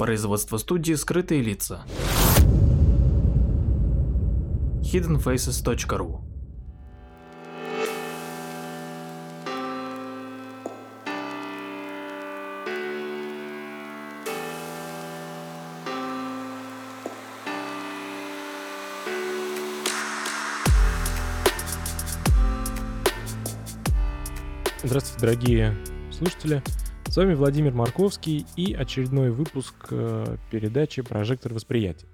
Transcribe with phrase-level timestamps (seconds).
[0.00, 1.84] Производство студии «Скрытые лица».
[4.82, 6.22] hiddenfaces.ru
[24.82, 25.76] Здравствуйте, дорогие
[26.10, 26.62] слушатели.
[27.10, 32.06] С вами Владимир Марковский и очередной выпуск э, передачи «Прожектор восприятия».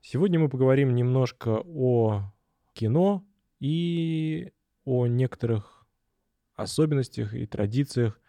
[0.00, 2.32] Сегодня мы поговорим немножко о
[2.74, 3.26] кино
[3.58, 4.52] и
[4.84, 5.84] о некоторых
[6.54, 8.20] особенностях и традициях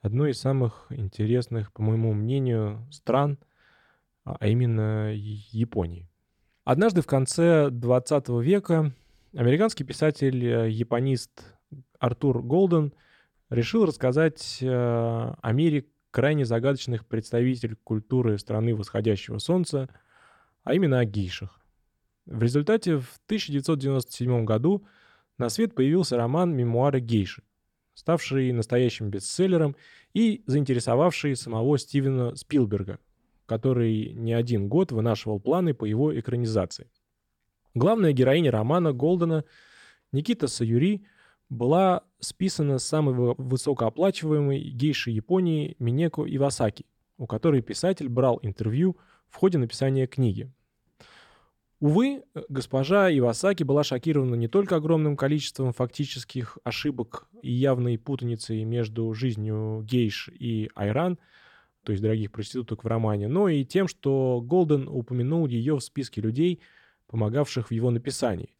[0.00, 3.40] одной из самых интересных, по моему мнению, стран,
[4.22, 6.08] а именно Японии.
[6.62, 8.94] Однажды в конце 20 века
[9.34, 11.32] американский писатель-японист
[11.72, 12.94] э, Артур Голден–
[13.50, 19.88] решил рассказать э, о мире крайне загадочных представителей культуры страны восходящего солнца,
[20.64, 21.60] а именно о гейшах.
[22.24, 24.86] В результате в 1997 году
[25.38, 27.42] на свет появился роман «Мемуары гейши»,
[27.94, 29.76] ставший настоящим бестселлером
[30.12, 32.98] и заинтересовавший самого Стивена Спилберга,
[33.44, 36.90] который не один год вынашивал планы по его экранизации.
[37.74, 39.44] Главная героиня романа Голдена
[40.10, 41.06] Никита Саюри–
[41.48, 46.86] была списана самой высокооплачиваемой гейшей Японии Минеко Ивасаки,
[47.18, 48.96] у которой писатель брал интервью
[49.28, 50.50] в ходе написания книги.
[51.78, 59.12] Увы, госпожа Ивасаки была шокирована не только огромным количеством фактических ошибок и явной путаницей между
[59.12, 61.18] жизнью гейш и айран,
[61.82, 66.22] то есть дорогих проституток в романе, но и тем, что Голден упомянул ее в списке
[66.22, 66.60] людей,
[67.08, 68.55] помогавших в его написании.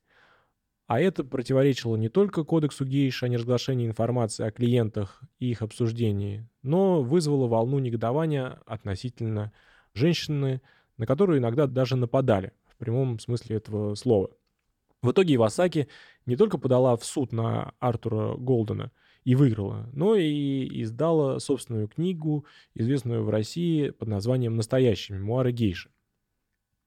[0.86, 6.48] А это противоречило не только кодексу гейш о неразглашении информации о клиентах и их обсуждении,
[6.62, 9.52] но вызвало волну негодования относительно
[9.94, 10.60] женщины,
[10.96, 14.30] на которую иногда даже нападали, в прямом смысле этого слова.
[15.02, 15.88] В итоге Ивасаки
[16.24, 18.92] не только подала в суд на Артура Голдена
[19.24, 25.90] и выиграла, но и издала собственную книгу, известную в России под названием «Настоящие мемуары гейши».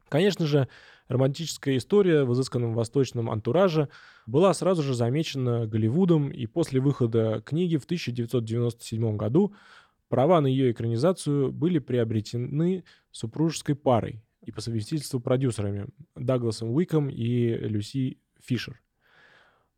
[0.09, 0.67] Конечно же,
[1.07, 3.89] романтическая история в изысканном восточном антураже
[4.25, 9.53] была сразу же замечена Голливудом, и после выхода книги в 1997 году
[10.09, 17.49] права на ее экранизацию были приобретены супружеской парой и по совместительству продюсерами Дагласом Уиком и
[17.55, 18.81] Люси Фишер.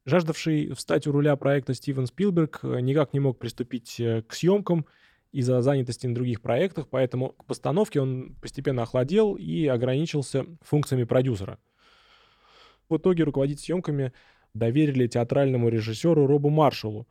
[0.05, 4.85] Жаждавший встать у руля проекта Стивен Спилберг никак не мог приступить э, к съемкам–
[5.31, 11.57] из-за занятости на других проектах, поэтому к постановке он постепенно охладел и ограничился функциями продюсера.
[12.89, 14.13] В итоге руководить съемками
[14.53, 17.07] доверили театральному режиссеру Робу Маршалу,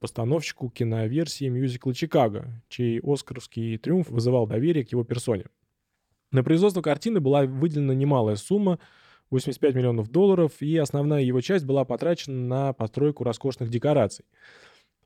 [0.00, 5.44] постановщику киноверсии мюзикла «Чикаго», чей оскаровский триумф вызывал доверие к его персоне.
[6.32, 8.78] На производство картины была выделена немалая сумма—
[9.30, 14.24] 85 миллионов долларов, и основная его часть была потрачена на постройку роскошных декораций.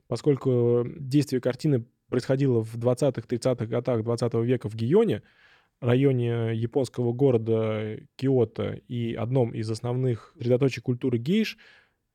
[0.08, 5.22] Поскольку действие картины происходило в 20-30-х годах 20 века в Гионе,
[5.80, 11.58] районе японского города Киото и одном из основных средоточий культуры гейш,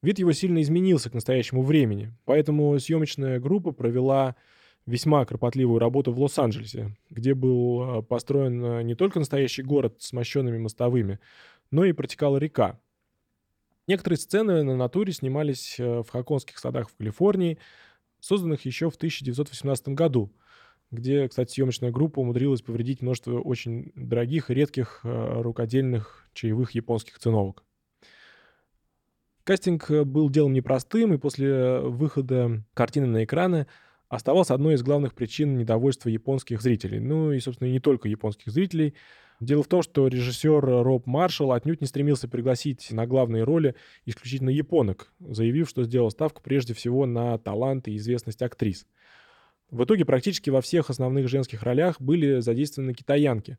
[0.02, 2.14] вид его сильно изменился к настоящему времени.
[2.26, 4.36] Поэтому съемочная группа провела
[4.86, 10.14] весьма кропотливую работу в Лос-Анджелесе, где был э, построен э, не только настоящий город с
[10.14, 11.20] мощенными мостовыми,
[11.70, 12.80] но и протекала река.
[13.86, 17.60] Некоторые сцены на натуре снимались э, в Хаконских садах в Калифорнии–
[18.19, 20.31] созданных еще в 1918 году,
[20.91, 27.19] где, кстати, съемочная группа умудрилась повредить множество очень дорогих и редких э, рукодельных чаевых японских
[27.19, 27.63] циновок.
[29.44, 33.68] Кастинг э, был делом непростым, и после выхода картины на экраны
[34.08, 37.00] оставался одной из главных причин недовольства японских зрителей.
[37.00, 38.96] Ну и, собственно, не только японских зрителей.
[39.40, 44.50] Дело в том, что режиссер Роб Маршалл отнюдь не стремился пригласить на главные роли исключительно
[44.50, 48.86] японок, заявив, что сделал ставку прежде всего на талант и известность актрис.
[49.72, 53.58] В итоге практически во всех основных женских ролях были задействованы китаянки.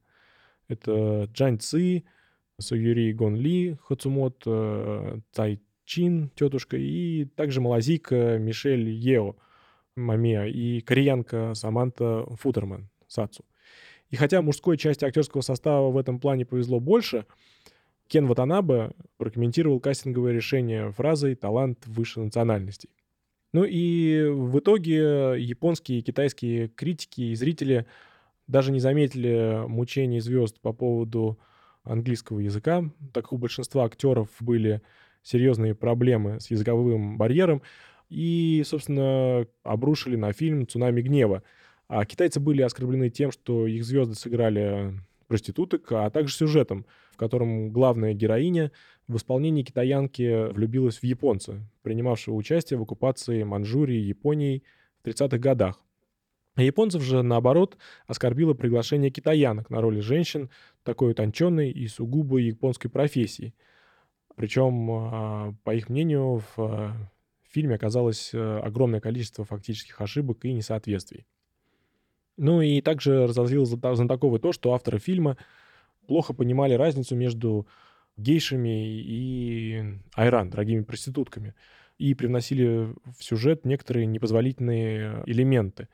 [0.68, 2.04] Это Джань Ци,
[2.58, 9.36] Суюри Гон Ли, Хацумот, э, Цай Чин, тетушка, и также малазийка Мишель Ео,
[9.96, 13.44] Мамия, и кореянка Саманта Футерман, Сацу.
[14.10, 17.26] И хотя мужской части актерского состава в этом плане повезло больше,
[18.08, 22.90] Кен Ватанабе прокомментировал кастинговое решение фразой «талант выше национальностей».
[23.52, 27.86] Ну и в итоге японские и китайские критики и зрители
[28.46, 31.38] даже не заметили мучений звезд по поводу
[31.82, 34.82] английского языка, так как у большинства актеров были
[35.22, 37.62] серьезные проблемы с языковым барьером,
[38.08, 41.42] и, собственно, обрушили на фильм «Цунами гнева»,
[41.90, 44.94] А китайцы были оскорблены тем, что их звезды сыграли
[45.26, 48.70] проституток, а также сюжетом, в котором главная героиня
[49.08, 54.62] в исполнении китаянки влюбилась в японца, принимавшего участие в оккупации Манчжурии Японией
[55.02, 55.82] в 30-х годах.
[56.54, 57.76] А японцев же, наоборот,
[58.06, 60.48] оскорбило приглашение китаянок на роли женщин
[60.84, 63.52] такой утонченной и сугубо японской профессии.
[64.36, 66.92] Причем, а, по их мнению, в а,
[67.50, 71.26] фильме оказалось э, огромное количество фактических ошибок и несоответствий.
[72.42, 75.36] Ну и также разозлило знатоков и то, что авторы фильма
[76.06, 77.66] плохо понимали разницу между
[78.16, 79.84] гейшами и
[80.14, 81.54] айран, дорогими проститутками,
[81.98, 85.88] и привносили в сюжет некоторые непозволительные элементы.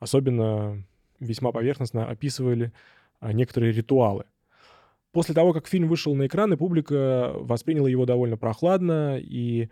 [0.00, 0.84] Особенно
[1.20, 2.72] весьма поверхностно описывали
[3.20, 4.24] а, некоторые ритуалы.
[5.12, 9.68] После того, как фильм вышел на экраны, публика восприняла его довольно прохладно, и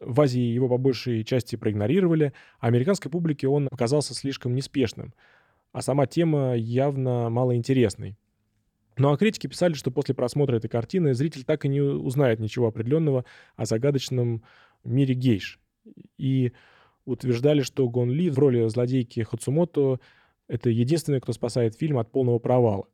[0.00, 5.12] в Азии его по большей части проигнорировали, а американской публике он оказался слишком неспешным,
[5.72, 8.16] а сама тема явно малоинтересной.
[8.96, 12.66] Ну а критики писали, что после просмотра этой картины зритель так и не узнает ничего
[12.66, 13.24] определенного
[13.56, 14.42] о загадочном
[14.84, 15.60] мире гейш.
[16.18, 16.52] И
[17.04, 20.00] утверждали, что Гон Ли в роли злодейки Хацумото—
[20.48, 22.86] это единственный, кто спасает фильм от полного провала.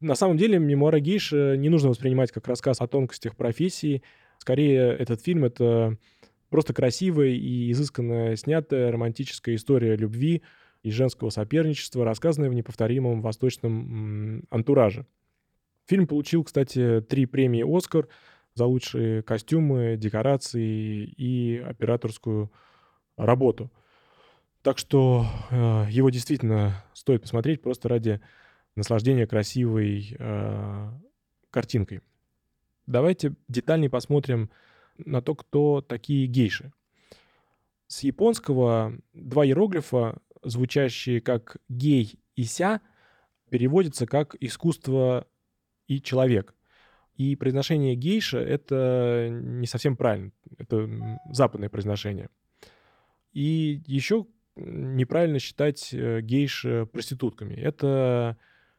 [0.00, 4.02] На самом деле, мемуары гейши не нужно воспринимать как рассказ о тонкостях профессии.
[4.38, 5.96] Скорее, этот фильм— это
[6.50, 10.42] просто красивая и изысканно снятая романтическая история любви—
[10.84, 15.06] и женского соперничества, рассказанное в неповторимом восточном антураже.
[15.86, 18.08] Фильм получил, кстати, три премии «Оскар»
[18.54, 22.52] за лучшие костюмы, декорации и операторскую
[23.16, 23.72] работу.
[24.62, 28.20] Так что э, его действительно стоит посмотреть просто ради
[28.76, 30.90] наслаждения красивой э,
[31.50, 32.00] картинкой.
[32.86, 34.50] Давайте детальнее посмотрим
[34.98, 36.72] на то, кто такие гейши.
[37.86, 42.80] С японского два иероглифа звучащие как гей и ся,
[43.50, 45.26] переводятся как искусство
[45.86, 46.54] и человек.
[47.16, 50.32] И произношение гейша— это не совсем правильно.
[50.58, 50.88] Это
[51.30, 52.28] западное произношение.
[53.32, 54.26] И еще
[54.56, 57.54] неправильно считать э, гейш проститутками.
[57.54, 58.36] Это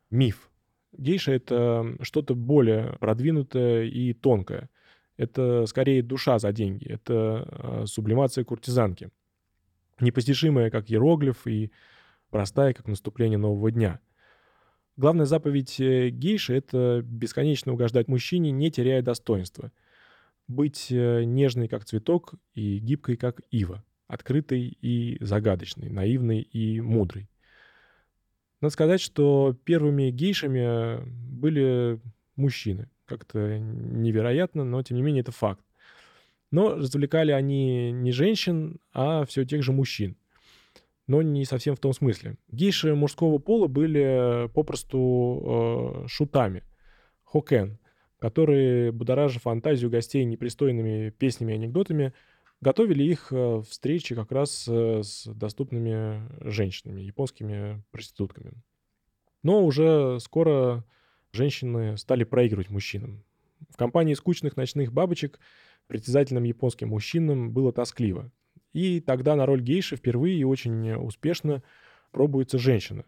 [0.09, 0.49] миф.
[0.91, 4.69] Гейша— это что-то более продвинутое и тонкое.
[5.17, 6.87] Это скорее душа за деньги.
[6.87, 9.09] Это э, сублимация куртизанки
[9.99, 11.71] непостижимая, как иероглиф, и
[12.29, 13.99] простая, как наступление нового дня.
[14.97, 19.71] Главная заповедь э, гейши— это бесконечно угождать мужчине, не теряя достоинства.
[20.47, 23.83] Быть э, нежной, как цветок, и гибкой, как ива.
[24.07, 27.29] Открытой и загадочной, наивной и мудрой.
[28.61, 31.99] Надо сказать, что первыми гейшами были
[32.35, 32.89] мужчины.
[33.05, 35.63] Как-то невероятно, но тем не менее это факт.
[36.55, 40.15] Но развлекали они не женщин, а все тех же мужчин.
[41.05, 42.37] Но не совсем в том смысле.
[42.47, 46.63] Гейши мужского пола были попросту э, шутами,
[47.25, 47.77] хокен,
[48.19, 52.13] которые, будоража фантазию гостей непристойными песнями и анекдотами,
[52.61, 58.53] готовили их э, встречи как раз э, с доступными женщинами, японскими проститутками.
[59.43, 60.85] Но уже скоро
[61.33, 63.25] женщины стали проигрывать мужчинам.
[63.69, 65.37] В компании скучных ночных бабочек
[65.87, 68.31] притязательным японским мужчинам было тоскливо.
[68.73, 71.63] И тогда на роль гейши впервые и очень успешно
[72.11, 73.05] пробуется женщина.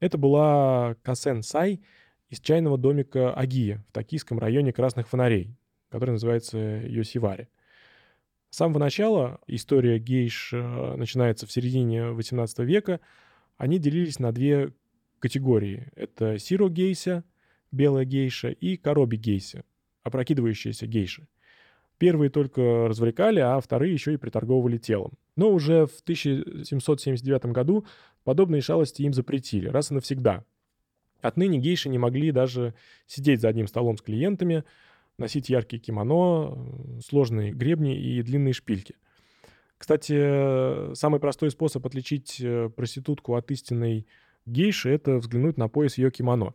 [0.00, 1.82] Это была Касен Сай
[2.28, 5.56] из чайного домика Агия в токийском районе Красных Фонарей,
[5.88, 7.48] который называется Йосивари.
[8.50, 13.00] С самого начала история гейш э, начинается в середине XVIII века.
[13.56, 14.72] Они делились на две
[15.18, 15.88] категории.
[15.96, 17.24] Это сиро гейся,
[17.72, 19.64] белая гейша, и короби гейся,
[20.02, 21.26] опрокидывающаяся гейша.
[21.98, 25.12] Первые только развлекали, а вторые еще и приторговывали телом.
[25.36, 27.86] Но уже в 1779 году
[28.24, 30.44] подобные шалости им запретили, раз и навсегда.
[31.22, 32.74] Отныне гейши не могли даже
[33.06, 34.64] сидеть за одним столом с клиентами,
[35.18, 36.58] носить яркие кимоно,
[37.00, 38.96] сложные гребни и длинные шпильки.
[39.78, 44.06] Кстати, самый простой способ отличить э, проститутку от истинной
[44.46, 46.54] гейши— это взглянуть на пояс ее кимоно.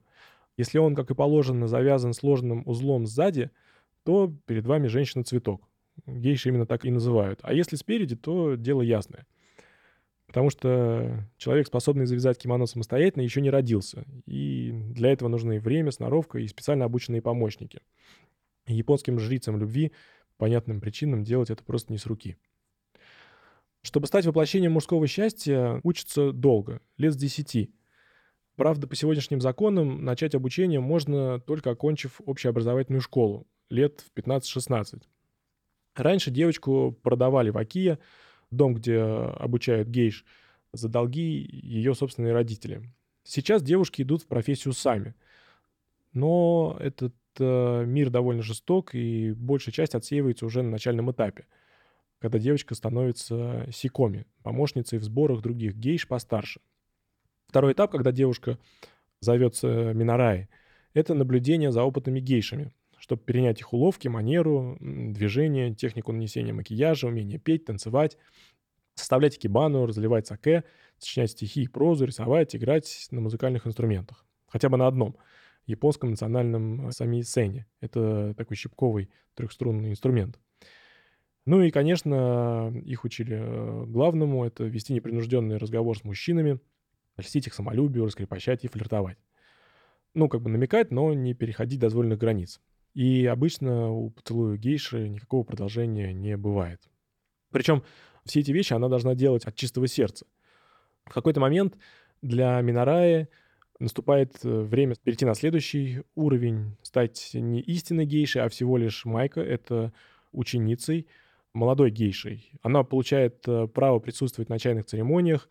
[0.57, 3.51] Если он, как и положено, завязан сложным узлом сзади—
[4.09, 5.61] то перед вами женщина-цветок.
[6.07, 7.41] Гейши именно так и называют.
[7.43, 9.27] А если спереди, то дело ясное.
[10.25, 14.05] Потому что человек, способный завязать кимоно самостоятельно, еще не родился.
[14.25, 17.81] И для этого нужны время, сноровка и специально обученные помощники.
[18.65, 19.91] японским жрицам любви
[20.39, 22.35] по понятным причинам делать это просто не с руки.
[23.83, 27.75] Чтобы стать воплощением мужского счастья, учатся долго, лет с десяти.
[28.55, 35.03] Правда, по сегодняшним законам начать обучение можно только окончив общеобразовательную школу, лет в 15-16.
[35.95, 37.99] Раньше девочку продавали в Акия,
[38.51, 40.25] дом, где обучают гейш,
[40.71, 42.83] за долги ее собственные родители.
[43.23, 45.15] Сейчас девушки идут в профессию сами.
[46.13, 51.45] Но этот э, мир довольно жесток, и большая часть отсеивается уже на начальном этапе,
[52.19, 56.61] когда девочка становится сикоми, помощницей в сборах других гейш постарше.
[57.47, 58.57] Второй этап, когда девушка
[59.19, 60.49] зовется Минарай,
[60.93, 62.71] это наблюдение за опытными гейшами,
[63.09, 68.19] чтобы перенять их уловки, манеру, движение, технику нанесения макияжа, умение петь, танцевать,
[68.93, 70.63] составлять кибану, разливать саке,
[70.99, 74.27] сочинять стихи и прозу, рисовать, играть на музыкальных инструментах.
[74.45, 75.17] Хотя бы на одном—
[75.65, 77.65] японском национальном э, самисене.
[77.81, 80.39] Это такой щипковый трехструнный инструмент.
[81.47, 86.59] Ну и, конечно, их учили э, главному— это вести непринужденный разговор с мужчинами,
[87.17, 89.17] льстить их самолюбию, раскрепощать и флиртовать.
[90.13, 92.61] Ну, как бы намекать, но не переходить дозволенных границ.
[92.93, 96.81] И обычно у поцелуя гейши никакого продолжения не бывает.
[97.51, 97.83] Причем
[98.25, 100.25] все эти вещи она должна делать от чистого сердца.
[101.05, 101.77] В какой-то момент
[102.21, 103.29] для Минараи
[103.79, 109.41] наступает э, время перейти на следующий уровень, стать не истинной гейшей, а всего лишь Майка,
[109.41, 109.93] это
[110.31, 111.07] ученицей,
[111.53, 112.51] молодой гейшей.
[112.61, 115.49] Она получает э, право присутствовать на чайных церемониях,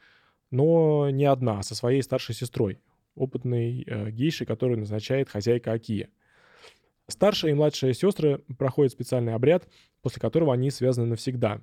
[0.50, 2.78] но не одна, а со своей старшей сестрой,
[3.14, 6.08] опытной э, гейшей, которую назначает хозяйка Акия.
[7.08, 9.68] Старшая и младшая сестры проходят специальный обряд,
[10.02, 11.62] после которого они связаны навсегда.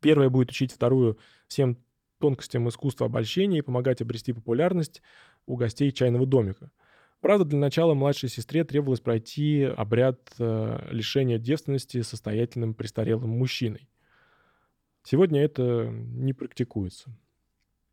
[0.00, 1.18] Первая будет учить вторую
[1.48, 1.78] всем
[2.18, 5.02] тонкостям искусства обольщения и помогать обрести популярность
[5.46, 6.70] у гостей чайного домика.
[7.20, 13.88] Правда, для начала младшей сестре требовалось пройти обряд э, лишения девственности состоятельным престарелым мужчиной.
[15.02, 17.10] Сегодня это не практикуется.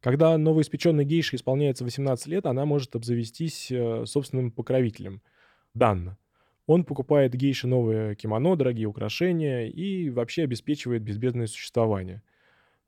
[0.02, 5.22] Когда новоиспеченной гейше исполняется 18 лет, она может обзавестись э, собственным покровителем–
[5.74, 6.18] Данна.
[6.66, 12.22] Он покупает гейше новые кимоно, дорогие украшения и вообще обеспечивает безбедное существование.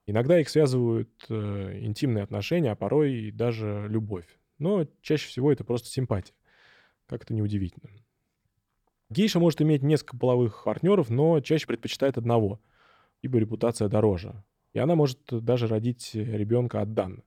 [0.07, 4.27] Иногда их связывают э, интимные отношения, а порой и даже любовь.
[4.59, 6.33] Но чаще всего это просто симпатия.
[7.07, 7.89] Как это неудивительно.
[9.09, 12.61] Гейша может иметь несколько половых партнеров, но чаще предпочитает одного,
[13.21, 14.43] ибо репутация дороже.
[14.73, 17.23] И она может даже родить ребенка от Данны.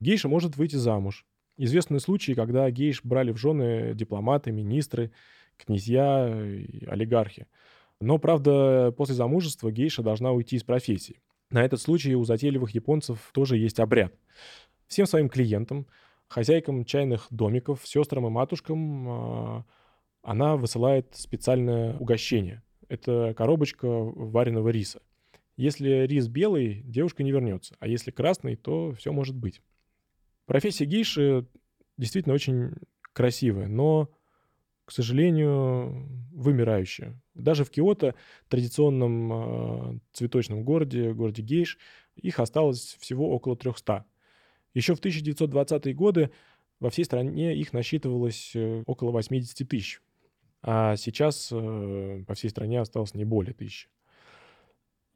[0.00, 1.26] Гейша может выйти замуж.
[1.56, 5.12] Известны случаи, когда гейш брали в жены дипломаты, министры–
[5.58, 6.24] князья,
[6.86, 7.46] олигархи.
[8.00, 11.20] Но, правда, после замужества гейша должна уйти из профессии.
[11.50, 14.14] На этот случай у затейливых японцев тоже есть обряд.
[14.86, 15.86] Всем своим клиентам,
[16.28, 19.64] хозяйкам чайных домиков, сестрам и матушкам а,
[20.22, 22.62] она высылает специальное угощение.
[22.88, 25.00] Это коробочка вареного риса.
[25.56, 29.60] Если рис белый, девушка не вернется, а если красный, то все может быть.
[30.46, 31.46] Профессия гейши
[31.96, 32.72] действительно очень
[33.12, 34.08] красивая, но
[34.88, 37.20] к сожалению, вымирающая.
[37.34, 38.14] Даже в Киото,
[38.48, 41.76] традиционном э, цветочном городе, городе Гейш,
[42.16, 44.06] их осталось всего около 300.
[44.72, 46.30] Еще в 1920-е годы
[46.80, 50.00] во всей стране их насчитывалось э, около 80 тысяч.
[50.62, 53.88] А сейчас э, по всей стране осталось не более тысячи.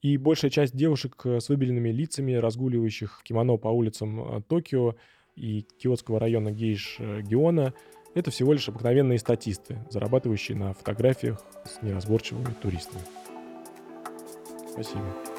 [0.02, 4.96] И большая часть девушек с выбеленными лицами, разгуливающих кимоно по улицам Токио
[5.34, 7.72] и киотского района Гейш Гиона–
[8.14, 13.02] это всего лишь обыкновенные статисты, зарабатывающие на фотографиях с неразборчивыми туристами.
[14.72, 15.31] Спасибо.